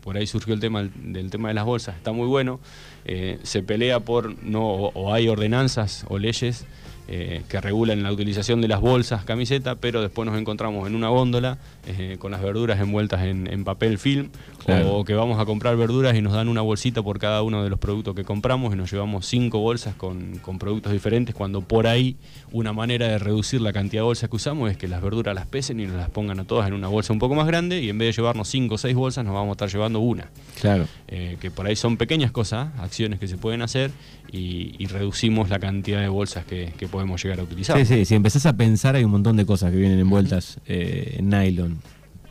por 0.03 0.17
ahí 0.17 0.27
surgió 0.27 0.53
el 0.53 0.59
tema 0.59 0.81
del, 0.83 0.91
del 1.13 1.29
tema 1.31 1.47
de 1.47 1.53
las 1.55 1.65
bolsas, 1.65 1.95
está 1.95 2.11
muy 2.11 2.27
bueno, 2.27 2.59
eh, 3.05 3.39
se 3.43 3.63
pelea 3.63 4.01
por, 4.01 4.43
no, 4.43 4.67
o, 4.67 4.91
o 4.93 5.13
hay 5.13 5.29
ordenanzas 5.29 6.05
o 6.09 6.19
leyes 6.19 6.65
eh, 7.07 7.43
que 7.49 7.59
regulan 7.59 8.01
la 8.03 8.11
utilización 8.11 8.61
de 8.61 8.67
las 8.67 8.79
bolsas 8.79 9.25
camiseta, 9.25 9.75
pero 9.75 10.01
después 10.01 10.25
nos 10.25 10.39
encontramos 10.39 10.87
en 10.87 10.95
una 10.95 11.09
góndola 11.09 11.57
eh, 11.85 12.15
con 12.19 12.31
las 12.31 12.41
verduras 12.41 12.79
envueltas 12.79 13.23
en, 13.23 13.51
en 13.51 13.63
papel 13.63 13.97
film, 13.97 14.29
Claro. 14.65 14.93
o 14.95 15.03
que 15.03 15.13
vamos 15.13 15.41
a 15.41 15.45
comprar 15.45 15.75
verduras 15.75 16.15
y 16.15 16.21
nos 16.21 16.31
dan 16.31 16.47
una 16.47 16.61
bolsita 16.61 17.01
por 17.03 17.19
cada 17.19 17.41
uno 17.41 17.63
de 17.65 17.69
los 17.69 17.77
productos 17.79 18.15
que 18.15 18.23
compramos 18.23 18.73
y 18.73 18.77
nos 18.77 18.89
llevamos 18.89 19.25
cinco 19.25 19.59
bolsas 19.59 19.93
con, 19.95 20.37
con 20.37 20.57
productos 20.57 20.93
diferentes, 20.93 21.35
cuando 21.35 21.59
por 21.61 21.85
ahí 21.85 22.15
una 22.53 22.71
manera 22.71 23.09
de 23.09 23.19
reducir 23.19 23.59
la 23.59 23.73
cantidad 23.73 24.03
de 24.03 24.05
bolsas 24.05 24.29
que 24.29 24.35
usamos 24.37 24.71
es 24.71 24.77
que 24.77 24.87
las 24.87 25.01
verduras 25.01 25.35
las 25.35 25.47
pesen 25.47 25.81
y 25.81 25.85
nos 25.85 25.97
las 25.97 26.09
pongan 26.09 26.39
a 26.39 26.45
todas 26.45 26.67
en 26.69 26.73
una 26.73 26.87
bolsa 26.87 27.11
un 27.11 27.19
poco 27.19 27.35
más 27.35 27.45
grande 27.45 27.81
y 27.81 27.89
en 27.89 27.97
vez 27.97 28.07
de 28.15 28.21
llevarnos 28.21 28.47
cinco 28.47 28.75
o 28.75 28.77
seis 28.77 28.95
bolsas 28.95 29.25
nos 29.25 29.33
vamos 29.33 29.49
a 29.49 29.51
estar 29.53 29.69
llevando 29.69 29.99
una. 29.99 30.29
Claro. 30.61 30.85
Eh, 31.09 31.35
que 31.41 31.51
por 31.51 31.65
ahí 31.67 31.75
son 31.75 31.97
pequeñas 31.97 32.31
cosas, 32.31 32.69
acciones 32.79 33.19
que 33.19 33.27
se 33.27 33.37
pueden 33.37 33.61
hacer 33.61 33.91
y, 34.31 34.75
y 34.79 34.85
reducimos 34.87 35.49
la 35.49 35.59
cantidad 35.59 35.99
de 35.99 36.07
bolsas 36.07 36.45
que, 36.45 36.73
que 36.77 36.87
podemos 36.93 37.23
llegar 37.23 37.39
a 37.39 37.43
utilizar. 37.43 37.75
Sí, 37.79 37.85
sí, 37.87 38.05
si 38.05 38.13
empezás 38.13 38.45
a 38.45 38.55
pensar 38.55 38.95
hay 38.95 39.03
un 39.03 39.09
montón 39.09 39.35
de 39.35 39.47
cosas 39.47 39.71
que 39.71 39.77
vienen 39.77 39.97
envueltas 39.97 40.59
eh, 40.67 41.15
en 41.17 41.27
nylon. 41.27 41.81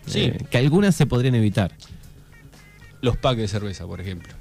Sí. 0.06 0.20
Eh, 0.20 0.46
que 0.48 0.58
algunas 0.58 0.94
se 0.94 1.04
podrían 1.04 1.34
evitar. 1.34 1.72
Los 3.00 3.16
packs 3.16 3.38
de 3.38 3.48
cerveza, 3.48 3.88
por 3.88 4.00
ejemplo. 4.00 4.32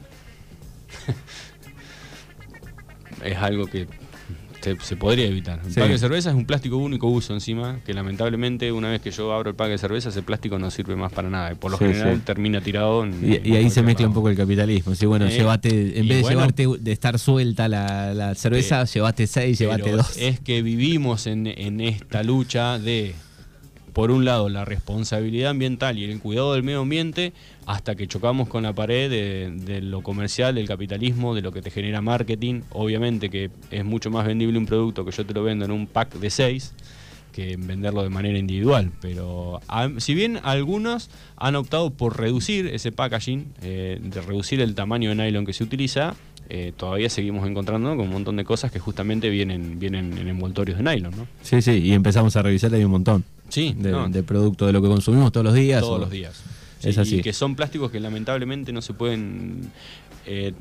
es 3.23 3.35
algo 3.35 3.65
que 3.65 3.87
se, 4.61 4.95
podría 4.95 5.25
evitar. 5.25 5.59
El 5.65 5.73
pack 5.73 5.89
de 5.89 5.97
cerveza 5.97 6.29
es 6.29 6.35
un 6.35 6.45
plástico 6.45 6.77
único 6.77 7.07
uso 7.07 7.33
encima, 7.33 7.79
que 7.85 7.93
lamentablemente 7.93 8.71
una 8.71 8.89
vez 8.89 9.01
que 9.01 9.11
yo 9.11 9.33
abro 9.33 9.49
el 9.49 9.55
pack 9.55 9.69
de 9.69 9.77
cerveza, 9.77 10.09
ese 10.09 10.21
plástico 10.21 10.59
no 10.59 10.71
sirve 10.71 10.95
más 10.95 11.11
para 11.11 11.29
nada. 11.29 11.55
Por 11.55 11.71
lo 11.71 11.77
general 11.77 12.21
termina 12.21 12.61
tirado. 12.61 13.05
y, 13.05 13.55
ahí 13.55 13.69
se 13.69 13.81
mezcla 13.81 14.07
un 14.07 14.13
poco 14.13 14.29
el 14.29 14.37
capitalismo. 14.37 14.95
Sí, 14.95 15.05
bueno, 15.05 15.25
eh, 15.27 15.93
en 15.95 16.07
vez 16.07 16.23
de 16.23 16.29
llevarte 16.29 16.67
de 16.79 16.91
estar 16.91 17.17
suelta 17.19 17.67
la, 17.67 18.33
cerveza, 18.35 18.85
llevaste 18.85 19.27
seis, 19.27 19.59
llevaste 19.59 19.91
dos. 19.91 20.17
Es 20.17 20.39
que 20.39 20.61
vivimos 20.61 21.27
en, 21.27 21.47
en 21.47 21.81
esta 21.81 22.23
lucha 22.23 22.79
de 22.79 23.15
por 23.93 24.12
un 24.12 24.25
lado, 24.25 24.50
la 24.50 24.65
responsabilidad 24.65 25.51
ambiental 25.51 25.98
y 25.98 26.05
el 26.05 26.19
cuidado 26.19 26.53
del 26.53 26.63
medio 26.63 26.81
ambiente, 26.81 27.33
hasta 27.65 27.95
que 27.95 28.07
chocamos 28.07 28.48
con 28.48 28.63
la 28.63 28.74
pared 28.74 29.10
de, 29.10 29.81
lo 29.81 30.01
comercial, 30.01 30.55
del 30.55 30.67
capitalismo, 30.67 31.36
de 31.36 31.41
lo 31.41 31.51
que 31.51 31.62
te 31.62 31.71
genera 31.71 32.01
marketing. 32.01 32.62
Obviamente 32.71 33.29
que 33.29 33.50
es 33.69 33.86
mucho 33.86 34.10
más 34.10 34.25
vendible 34.25 34.57
un 34.57 34.65
producto 34.65 35.03
que 35.03 35.12
yo 35.12 35.25
te 35.25 35.33
lo 35.33 35.43
vendo 35.43 35.65
en 35.65 35.71
un 35.71 35.88
pack 35.88 36.15
de 36.15 36.29
seis 36.29 36.74
que 37.31 37.55
venderlo 37.57 38.03
de 38.03 38.10
manera 38.10 38.38
individual. 38.38 38.91
Pero 39.01 39.62
si 39.98 40.13
bien 40.13 40.39
algunos 40.43 41.10
han 41.38 41.55
optado 41.55 41.89
por 41.91 42.19
reducir 42.19 42.67
ese 42.67 42.91
packaging, 42.91 43.53
eh, 43.62 44.00
de 44.01 44.21
reducir 44.21 44.62
el 44.62 44.75
tamaño 44.75 45.10
de 45.10 45.15
nylon 45.15 45.45
que 45.45 45.53
se 45.53 45.63
utiliza, 45.63 46.15
eh, 46.50 46.74
todavía 46.75 47.10
seguimos 47.10 47.48
encontrando 47.48 47.89
con 47.95 48.07
un 48.07 48.12
montón 48.12 48.36
de 48.36 48.43
cosas 48.43 48.71
que 48.71 48.79
justamente 48.79 49.29
vienen, 49.29 49.79
vienen 49.79 50.17
en 50.17 50.27
envoltorios 50.27 50.77
de 50.77 50.83
nylon. 50.83 51.15
¿no? 51.15 51.27
Sí, 51.41 51.62
sí, 51.62 51.71
y 51.71 51.93
empezamos 51.93 52.36
a 52.36 52.41
revisar 52.41 52.74
ahí 52.74 52.83
un 52.83 52.91
montón. 52.91 53.24
Sí, 53.51 53.75
de, 53.77 54.24
producto 54.24 54.65
de 54.65 54.74
lo 54.74 54.81
que 54.81 54.88
consumimos 54.88 55.31
todos 55.31 55.46
los 55.46 55.53
días. 55.53 55.81
Todos 55.81 56.00
los 56.00 56.10
días. 56.10 56.41
es 56.81 56.98
así. 56.98 57.17
Y 57.17 57.22
que 57.22 57.34
son 57.34 57.55
plásticos 57.55 57.91
que 57.91 58.00
lamentablemente 58.00 58.72
no 58.72 58.81
se 58.81 58.93
pueden. 58.93 59.72
Eh, 60.25 60.53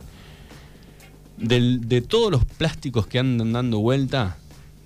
de 1.39 2.03
todos 2.03 2.31
los 2.31 2.45
plásticos 2.45 3.07
que 3.07 3.19
andan 3.19 3.53
dando 3.53 3.79
vuelta, 3.79 4.37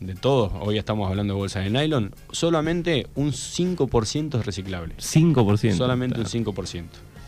de 0.01 0.15
todos, 0.15 0.53
hoy 0.61 0.79
estamos 0.79 1.09
hablando 1.09 1.35
de 1.35 1.39
bolsas 1.39 1.65
de 1.65 1.71
nylon, 1.71 2.15
solamente 2.31 3.07
un 3.15 3.33
5% 3.33 4.39
es 4.39 4.47
reciclable. 4.47 4.95
5%. 4.99 5.77
Solamente 5.77 6.21
un 6.21 6.27
5% 6.27 6.85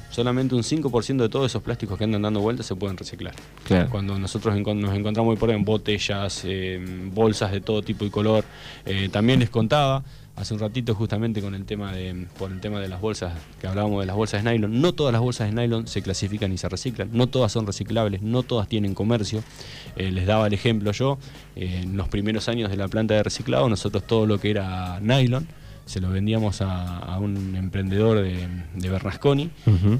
solamente 0.09 0.54
un 0.54 0.62
5% 0.62 1.16
de 1.18 1.28
todos 1.28 1.52
esos 1.52 1.62
plásticos 1.62 1.99
que 1.99 2.04
andan 2.04 2.23
dando 2.23 2.40
vueltas 2.40 2.64
se 2.64 2.75
pueden 2.75 2.97
reciclar. 2.97 3.35
Cuando 3.90 4.18
nosotros 4.18 4.54
nos 4.56 4.95
encontramos 4.97 5.33
hoy 5.33 5.37
por 5.37 5.50
en 5.50 5.62
botellas, 5.62 6.40
eh, 6.45 6.83
bolsas 7.12 7.52
de 7.52 7.61
todo 7.61 7.83
tipo 7.83 8.06
y 8.06 8.09
color, 8.11 8.42
eh, 8.87 9.11
también 9.11 9.40
les 9.40 9.50
contaba 9.50 10.04
hace 10.36 10.54
un 10.54 10.60
ratito 10.60 10.94
justamente 10.94 11.40
con 11.40 11.54
el 11.54 11.64
tema 11.64 11.92
de 11.92 12.26
por 12.38 12.52
el 12.52 12.60
tema 12.60 12.78
de 12.78 12.88
las 12.88 13.00
bolsas 13.00 13.34
que 13.60 13.66
hablábamos 13.66 14.00
de 14.00 14.06
las 14.06 14.16
bolsas 14.16 14.44
de 14.44 14.52
nylon. 14.52 14.80
No 14.80 14.92
todas 14.92 15.12
las 15.12 15.22
bolsas 15.22 15.48
de 15.48 15.54
nylon 15.54 15.86
se 15.86 16.02
clasifican 16.02 16.52
y 16.52 16.58
se 16.58 16.68
reciclan. 16.68 17.10
No 17.12 17.26
todas 17.26 17.52
son 17.52 17.66
reciclables 17.66 18.22
no 18.22 18.42
todas 18.42 18.68
tienen 18.68 18.94
comercio. 18.94 19.42
Eh, 19.96 20.12
les 20.12 20.26
daba 20.26 20.46
el 20.46 20.52
ejemplo 20.52 20.92
yo 20.92 21.18
en 21.54 21.96
los 21.96 22.08
primeros 22.08 22.48
años 22.48 22.70
de 22.70 22.76
la 22.76 22.88
planta 22.88 23.14
de 23.14 23.22
reciclado 23.22 23.68
nosotros 23.68 24.06
todo 24.06 24.26
lo 24.26 24.38
que 24.38 24.50
era 24.50 25.00
nylon 25.00 25.48
se 25.86 26.00
lo 26.00 26.10
vendíamos 26.10 26.60
a, 26.62 27.16
un 27.20 27.54
emprendedor 27.56 28.20
de, 28.20 28.46
de 28.74 28.90
Bernasconi 28.90 29.50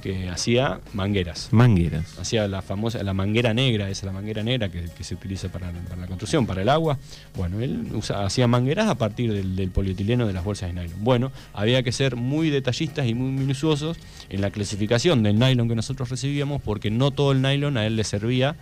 que 0.03 0.29
hacía 0.29 0.81
mangueras. 0.93 1.49
Mangueras. 1.53 2.19
Hacía 2.19 2.49
la 2.49 2.61
famosa, 2.61 3.03
la 3.05 3.15
manguera 3.15 3.55
negra, 3.55 3.89
esa 3.89 4.01
es 4.01 4.05
la 4.05 4.13
manguera 4.13 4.43
negra 4.43 4.69
que, 4.69 5.05
se 5.05 5.15
utiliza 5.15 5.49
para, 5.49 5.71
la 5.73 6.07
construcción, 6.09 6.45
para 6.45 6.63
el 6.63 6.69
agua. 6.69 6.99
Bueno, 7.37 7.61
él 7.61 7.87
hacía 8.17 8.49
mangueras 8.49 8.89
a 8.89 8.97
partir 8.97 9.33
del, 9.33 9.71
polietileno 9.71 10.27
de 10.27 10.33
las 10.33 10.45
bolsas 10.45 10.75
de 10.75 10.83
nylon. 10.83 11.05
Bueno, 11.05 11.33
había 11.55 11.83
que 11.85 11.93
ser 11.93 12.17
muy 12.17 12.51
detallistas 12.51 13.07
y 13.07 13.15
muy 13.15 13.31
minuciosos 13.31 13.97
en 14.29 14.41
la 14.41 14.51
clasificación 14.51 15.23
del 15.23 15.39
nylon 15.39 15.69
que 15.69 15.77
nosotros 15.77 16.11
recibíamos 16.11 16.61
porque 16.63 16.91
no 16.91 17.13
todo 17.13 17.31
el 17.31 17.43
nylon 17.43 17.77
a 17.77 17.87
él 17.87 17.95
le 17.95 18.03
servía 18.03 18.57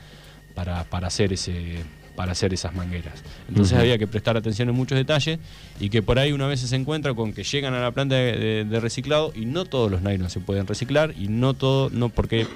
para, 0.54 0.84
para 0.84 1.06
hacer 1.06 1.32
ese 1.32 1.78
para 2.14 2.32
hacer 2.32 2.54
esas 2.54 2.74
mangueras. 2.74 3.22
Entonces 3.48 3.78
había 3.78 3.98
que 3.98 4.06
prestar 4.06 4.36
atención 4.36 4.68
en 4.68 4.74
muchos 4.74 4.96
detalles 4.96 5.38
y 5.80 5.90
que 5.90 6.02
por 6.02 6.18
ahí 6.18 6.32
una 6.32 6.46
vez 6.46 6.60
se 6.60 6.76
encuentra 6.76 7.14
con 7.14 7.32
que 7.32 7.42
llegan 7.44 7.74
a 7.74 7.80
la 7.80 7.90
planta 7.90 8.14
de, 8.14 8.80
reciclado 8.80 9.32
y 9.34 9.46
no 9.46 9.64
todos 9.64 9.90
los 9.90 10.02
nylon 10.02 10.30
se 10.30 10.40
pueden 10.40 10.66
reciclar 10.66 11.14
y 11.18 11.28
no 11.28 11.54
todo, 11.54 11.90
no 11.90 12.08
porque 12.08 12.46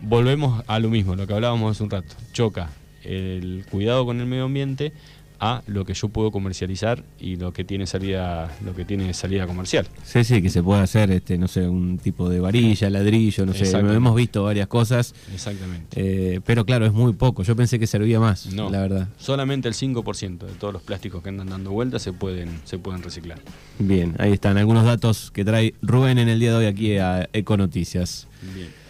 volvemos 0.00 0.64
a 0.66 0.78
lo 0.78 0.88
mismo, 0.88 1.16
lo 1.16 1.26
que 1.26 1.34
hablábamos 1.34 1.76
hace 1.76 1.82
un 1.82 1.90
rato, 1.90 2.14
choca 2.32 2.70
el 3.04 3.64
cuidado 3.70 4.04
con 4.04 4.20
el 4.20 4.26
medio 4.26 4.44
ambiente 4.44 4.92
a 5.40 5.62
lo 5.66 5.84
que 5.84 5.94
yo 5.94 6.08
puedo 6.08 6.30
comercializar 6.30 7.04
y 7.20 7.36
lo 7.36 7.52
que 7.52 7.64
tiene 7.64 7.86
salida 7.86 8.56
lo 8.64 8.74
que 8.74 8.84
tiene 8.84 9.12
salida 9.14 9.46
comercial. 9.46 9.86
Sí, 10.04 10.24
sí, 10.24 10.42
que 10.42 10.48
se 10.48 10.62
puede 10.62 10.80
hacer 10.82 11.10
este 11.10 11.38
no 11.38 11.48
sé, 11.48 11.68
un 11.68 11.98
tipo 11.98 12.28
de 12.28 12.40
varilla, 12.40 12.90
ladrillo, 12.90 13.46
no 13.46 13.54
sé, 13.54 13.70
hemos 13.76 14.14
visto 14.14 14.44
varias 14.44 14.66
cosas. 14.68 15.14
Exactamente. 15.32 15.86
Eh, 16.34 16.40
pero 16.44 16.64
claro, 16.64 16.86
es 16.86 16.92
muy 16.92 17.12
poco. 17.12 17.42
Yo 17.42 17.56
pensé 17.56 17.78
que 17.78 17.86
servía 17.86 18.20
más, 18.20 18.46
no, 18.46 18.70
la 18.70 18.80
verdad. 18.80 19.08
Solamente 19.18 19.68
el 19.68 19.74
5% 19.74 20.38
de 20.38 20.52
todos 20.52 20.72
los 20.72 20.82
plásticos 20.82 21.22
que 21.22 21.28
andan 21.28 21.48
dando 21.48 21.70
vueltas 21.70 22.02
se 22.02 22.12
pueden 22.12 22.60
se 22.64 22.78
pueden 22.78 23.02
reciclar. 23.02 23.38
Bien, 23.78 24.14
ahí 24.18 24.32
están 24.32 24.58
algunos 24.58 24.84
datos 24.84 25.30
que 25.30 25.44
trae 25.44 25.74
Rubén 25.82 26.18
en 26.18 26.28
el 26.28 26.40
día 26.40 26.50
de 26.52 26.56
hoy 26.56 26.66
aquí 26.66 26.96
a 26.96 27.28
Econoticias. 27.32 28.26
Bien. 28.54 28.86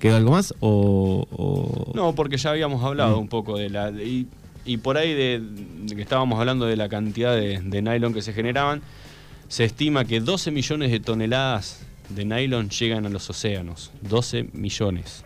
¿Quedó 0.00 0.16
algo 0.16 0.32
más 0.32 0.54
o, 0.60 1.92
No, 1.94 2.14
porque 2.14 2.36
ya 2.36 2.50
habíamos 2.50 2.82
hablado 2.84 3.16
mm. 3.16 3.20
un 3.20 3.28
poco 3.28 3.56
de 3.56 3.70
la 3.70 3.90
y 3.90 4.26
por 4.78 4.96
ahí 4.96 5.12
de, 5.12 5.42
que 5.94 6.02
estábamos 6.02 6.38
hablando 6.40 6.66
de 6.66 6.76
la 6.76 6.88
cantidad 6.88 7.36
de, 7.36 7.82
nylon 7.82 8.14
que 8.14 8.22
se 8.22 8.32
generaban, 8.32 8.82
se 9.48 9.64
estima 9.64 10.04
que 10.04 10.20
12 10.20 10.50
millones 10.50 10.90
de 10.90 11.00
toneladas 11.00 11.84
de 12.08 12.24
nylon 12.24 12.70
llegan 12.70 13.06
a 13.06 13.08
los 13.08 13.28
océanos. 13.28 13.92
12 14.02 14.48
millones 14.52 15.24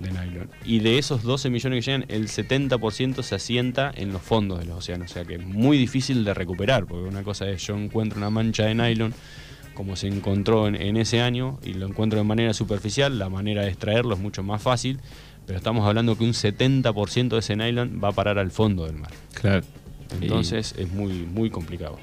de 0.00 0.10
nylon. 0.10 0.50
Y 0.64 0.78
de 0.80 0.98
esos 0.98 1.22
12 1.22 1.50
millones 1.50 1.84
que 1.84 1.90
llegan, 1.90 2.06
el 2.08 2.28
70% 2.28 3.22
se 3.22 3.34
asienta 3.34 3.92
en 3.94 4.12
los 4.12 4.22
fondos 4.22 4.60
de 4.60 4.66
los 4.66 4.78
océanos. 4.78 5.10
O 5.10 5.14
sea 5.14 5.24
que 5.24 5.34
es 5.34 5.44
muy 5.44 5.76
difícil 5.76 6.24
de 6.24 6.32
recuperar, 6.32 6.86
porque 6.86 7.08
una 7.08 7.24
cosa 7.24 7.48
es 7.48 7.66
yo 7.66 7.76
encuentro 7.76 8.18
una 8.18 8.30
mancha 8.30 8.64
de 8.64 8.74
nylon 8.74 9.14
como 9.74 9.96
se 9.96 10.08
encontró 10.08 10.68
en, 10.68 10.74
en 10.74 10.96
ese 10.96 11.20
año 11.22 11.58
y 11.62 11.72
lo 11.72 11.86
encuentro 11.86 12.18
de 12.18 12.24
manera 12.24 12.52
superficial, 12.52 13.18
la 13.18 13.30
manera 13.30 13.62
de 13.62 13.68
extraerlo 13.68 14.14
es 14.14 14.20
mucho 14.20 14.42
más 14.42 14.60
fácil 14.60 15.00
pero 15.50 15.58
estamos 15.58 15.84
hablando 15.84 16.16
que 16.16 16.22
un 16.22 16.30
70% 16.30 17.30
de 17.30 17.38
ese 17.40 17.56
nylon 17.56 18.00
va 18.00 18.10
a 18.10 18.12
parar 18.12 18.38
al 18.38 18.52
fondo 18.52 18.84
del 18.86 18.94
mar. 18.94 19.10
Claro. 19.34 19.66
Entonces 20.20 20.76
es 20.78 20.92
muy, 20.92 21.12
muy 21.12 21.50
complicado. 21.50 21.98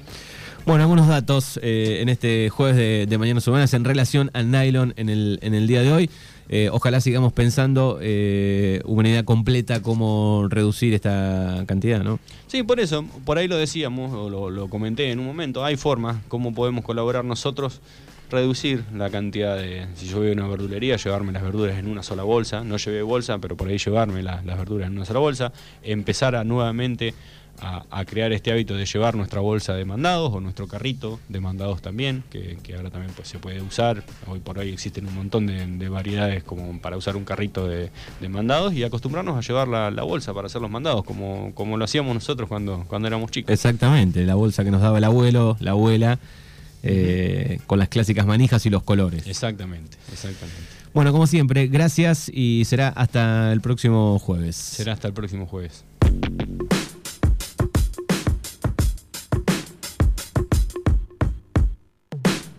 Bueno, 0.66 0.84
algunos 0.84 1.08
datos 1.08 1.58
eh, 1.64 2.00
en 2.02 2.10
este 2.10 2.50
jueves 2.50 2.76
de, 3.08 3.18
Mañana 3.18 3.40
Humanas 3.48 3.74
en 3.74 3.86
relación 3.86 4.32
al 4.34 4.52
nylon 4.52 4.94
en 4.98 5.08
el, 5.08 5.40
en 5.42 5.54
el 5.54 5.66
día 5.66 5.82
de 5.82 5.94
hoy. 5.94 6.10
Eh, 6.50 6.68
ojalá 6.70 7.00
sigamos 7.00 7.32
pensando 7.32 8.00
eh, 8.02 8.82
una 8.84 9.08
idea 9.08 9.24
completa 9.24 9.82
cómo 9.82 10.48
reducir 10.50 10.94
esta 10.94 11.64
cantidad, 11.68 12.04
¿no? 12.04 12.20
Sí, 12.48 12.64
por 12.64 12.82
eso, 12.82 13.06
por 13.24 13.38
ahí 13.38 13.48
lo 13.48 13.56
decíamos, 13.56 14.12
o 14.14 14.30
lo, 14.30 14.50
lo 14.50 14.68
comenté 14.68 15.10
en 15.10 15.20
un 15.20 15.26
momento, 15.26 15.64
hay 15.64 15.78
formas, 15.78 16.18
cómo 16.28 16.54
podemos 16.54 16.84
colaborar 16.84 17.24
nosotros 17.24 17.80
reducir 18.30 18.84
la 18.94 19.10
cantidad 19.10 19.56
de, 19.56 19.88
si 19.96 20.08
yo 20.08 20.18
voy 20.18 20.30
a 20.30 20.34
una 20.34 20.48
verdulería, 20.48 20.98
llevarme 20.98 21.32
las 21.32 21.44
verduras 21.44 21.78
en 21.78 21.88
una 21.88 22.04
sola 22.04 22.24
bolsa, 22.24 22.64
no 22.64 22.78
llevé 22.78 23.02
bolsa, 23.02 23.40
pero 23.40 23.56
por 23.56 23.68
ahí 23.68 23.78
llevarme 23.78 24.24
las 24.24 24.44
verduras 24.46 24.88
en 24.88 24.96
una 24.96 25.06
sola 25.06 25.20
bolsa, 25.20 25.52
empezar 25.84 26.46
nuevamente 26.46 27.14
a, 27.60 28.06
crear 28.06 28.32
este 28.34 28.52
hábito 28.52 28.76
de 28.76 28.86
llevar 28.86 29.16
nuestra 29.16 29.42
bolsa 29.42 29.74
de 29.74 29.86
mandados 29.86 30.32
o 30.34 30.40
nuestro 30.40 30.68
carrito 30.68 31.20
de 31.28 31.40
mandados 31.40 31.82
también, 31.82 32.24
que, 32.30 32.58
ahora 32.76 32.90
también 32.90 33.12
pues, 33.16 33.28
se 33.28 33.40
puede 33.40 33.62
usar, 33.62 34.04
hoy 34.28 34.40
por 34.40 34.60
hoy 34.60 34.70
existen 34.70 35.08
un 35.08 35.16
montón 35.16 35.48
de, 35.48 35.90
variedades 35.90 36.44
como 36.44 36.80
para 36.80 36.98
usar 36.98 37.16
un 37.16 37.24
carrito 37.24 37.68
de, 37.68 37.90
mandados 38.30 38.74
y 38.74 38.84
acostumbrarnos 38.84 39.38
a 39.38 39.42
llevar 39.42 39.68
la, 39.68 40.04
bolsa 40.04 40.34
para 40.34 40.48
hacer 40.48 40.62
los 40.62 40.72
mandados, 40.72 41.04
como, 41.04 41.52
como 41.54 41.78
lo 41.78 41.86
hacíamos 41.86 42.14
nosotros 42.14 42.48
cuando, 42.48 42.86
cuando 42.88 43.08
éramos 43.08 43.32
chicos. 43.32 43.52
Exactamente, 43.52 44.24
la 44.26 44.36
bolsa 44.36 44.64
que 44.64 44.72
nos 44.72 44.82
daba 44.82 44.98
el 45.00 45.04
abuelo, 45.04 45.58
la 45.60 45.72
abuela 45.72 46.20
eh, 46.84 47.60
con 47.68 47.80
las 47.80 47.90
clásicas 47.90 48.26
manijas 48.26 48.66
y 48.66 48.70
los 48.70 48.84
colores. 48.84 49.26
Exactamente, 49.28 49.98
exactamente. 50.12 50.62
Bueno, 50.94 51.12
como 51.12 51.28
siempre, 51.28 51.68
gracias 51.68 52.30
y 52.34 52.64
será 52.66 52.90
hasta 52.90 53.52
el 53.52 53.62
próximo 53.62 54.20
jueves. 54.20 54.56
Será 54.56 54.94
hasta 54.94 55.08
el 55.08 55.14
próximo 55.14 55.46
jueves. 55.46 55.84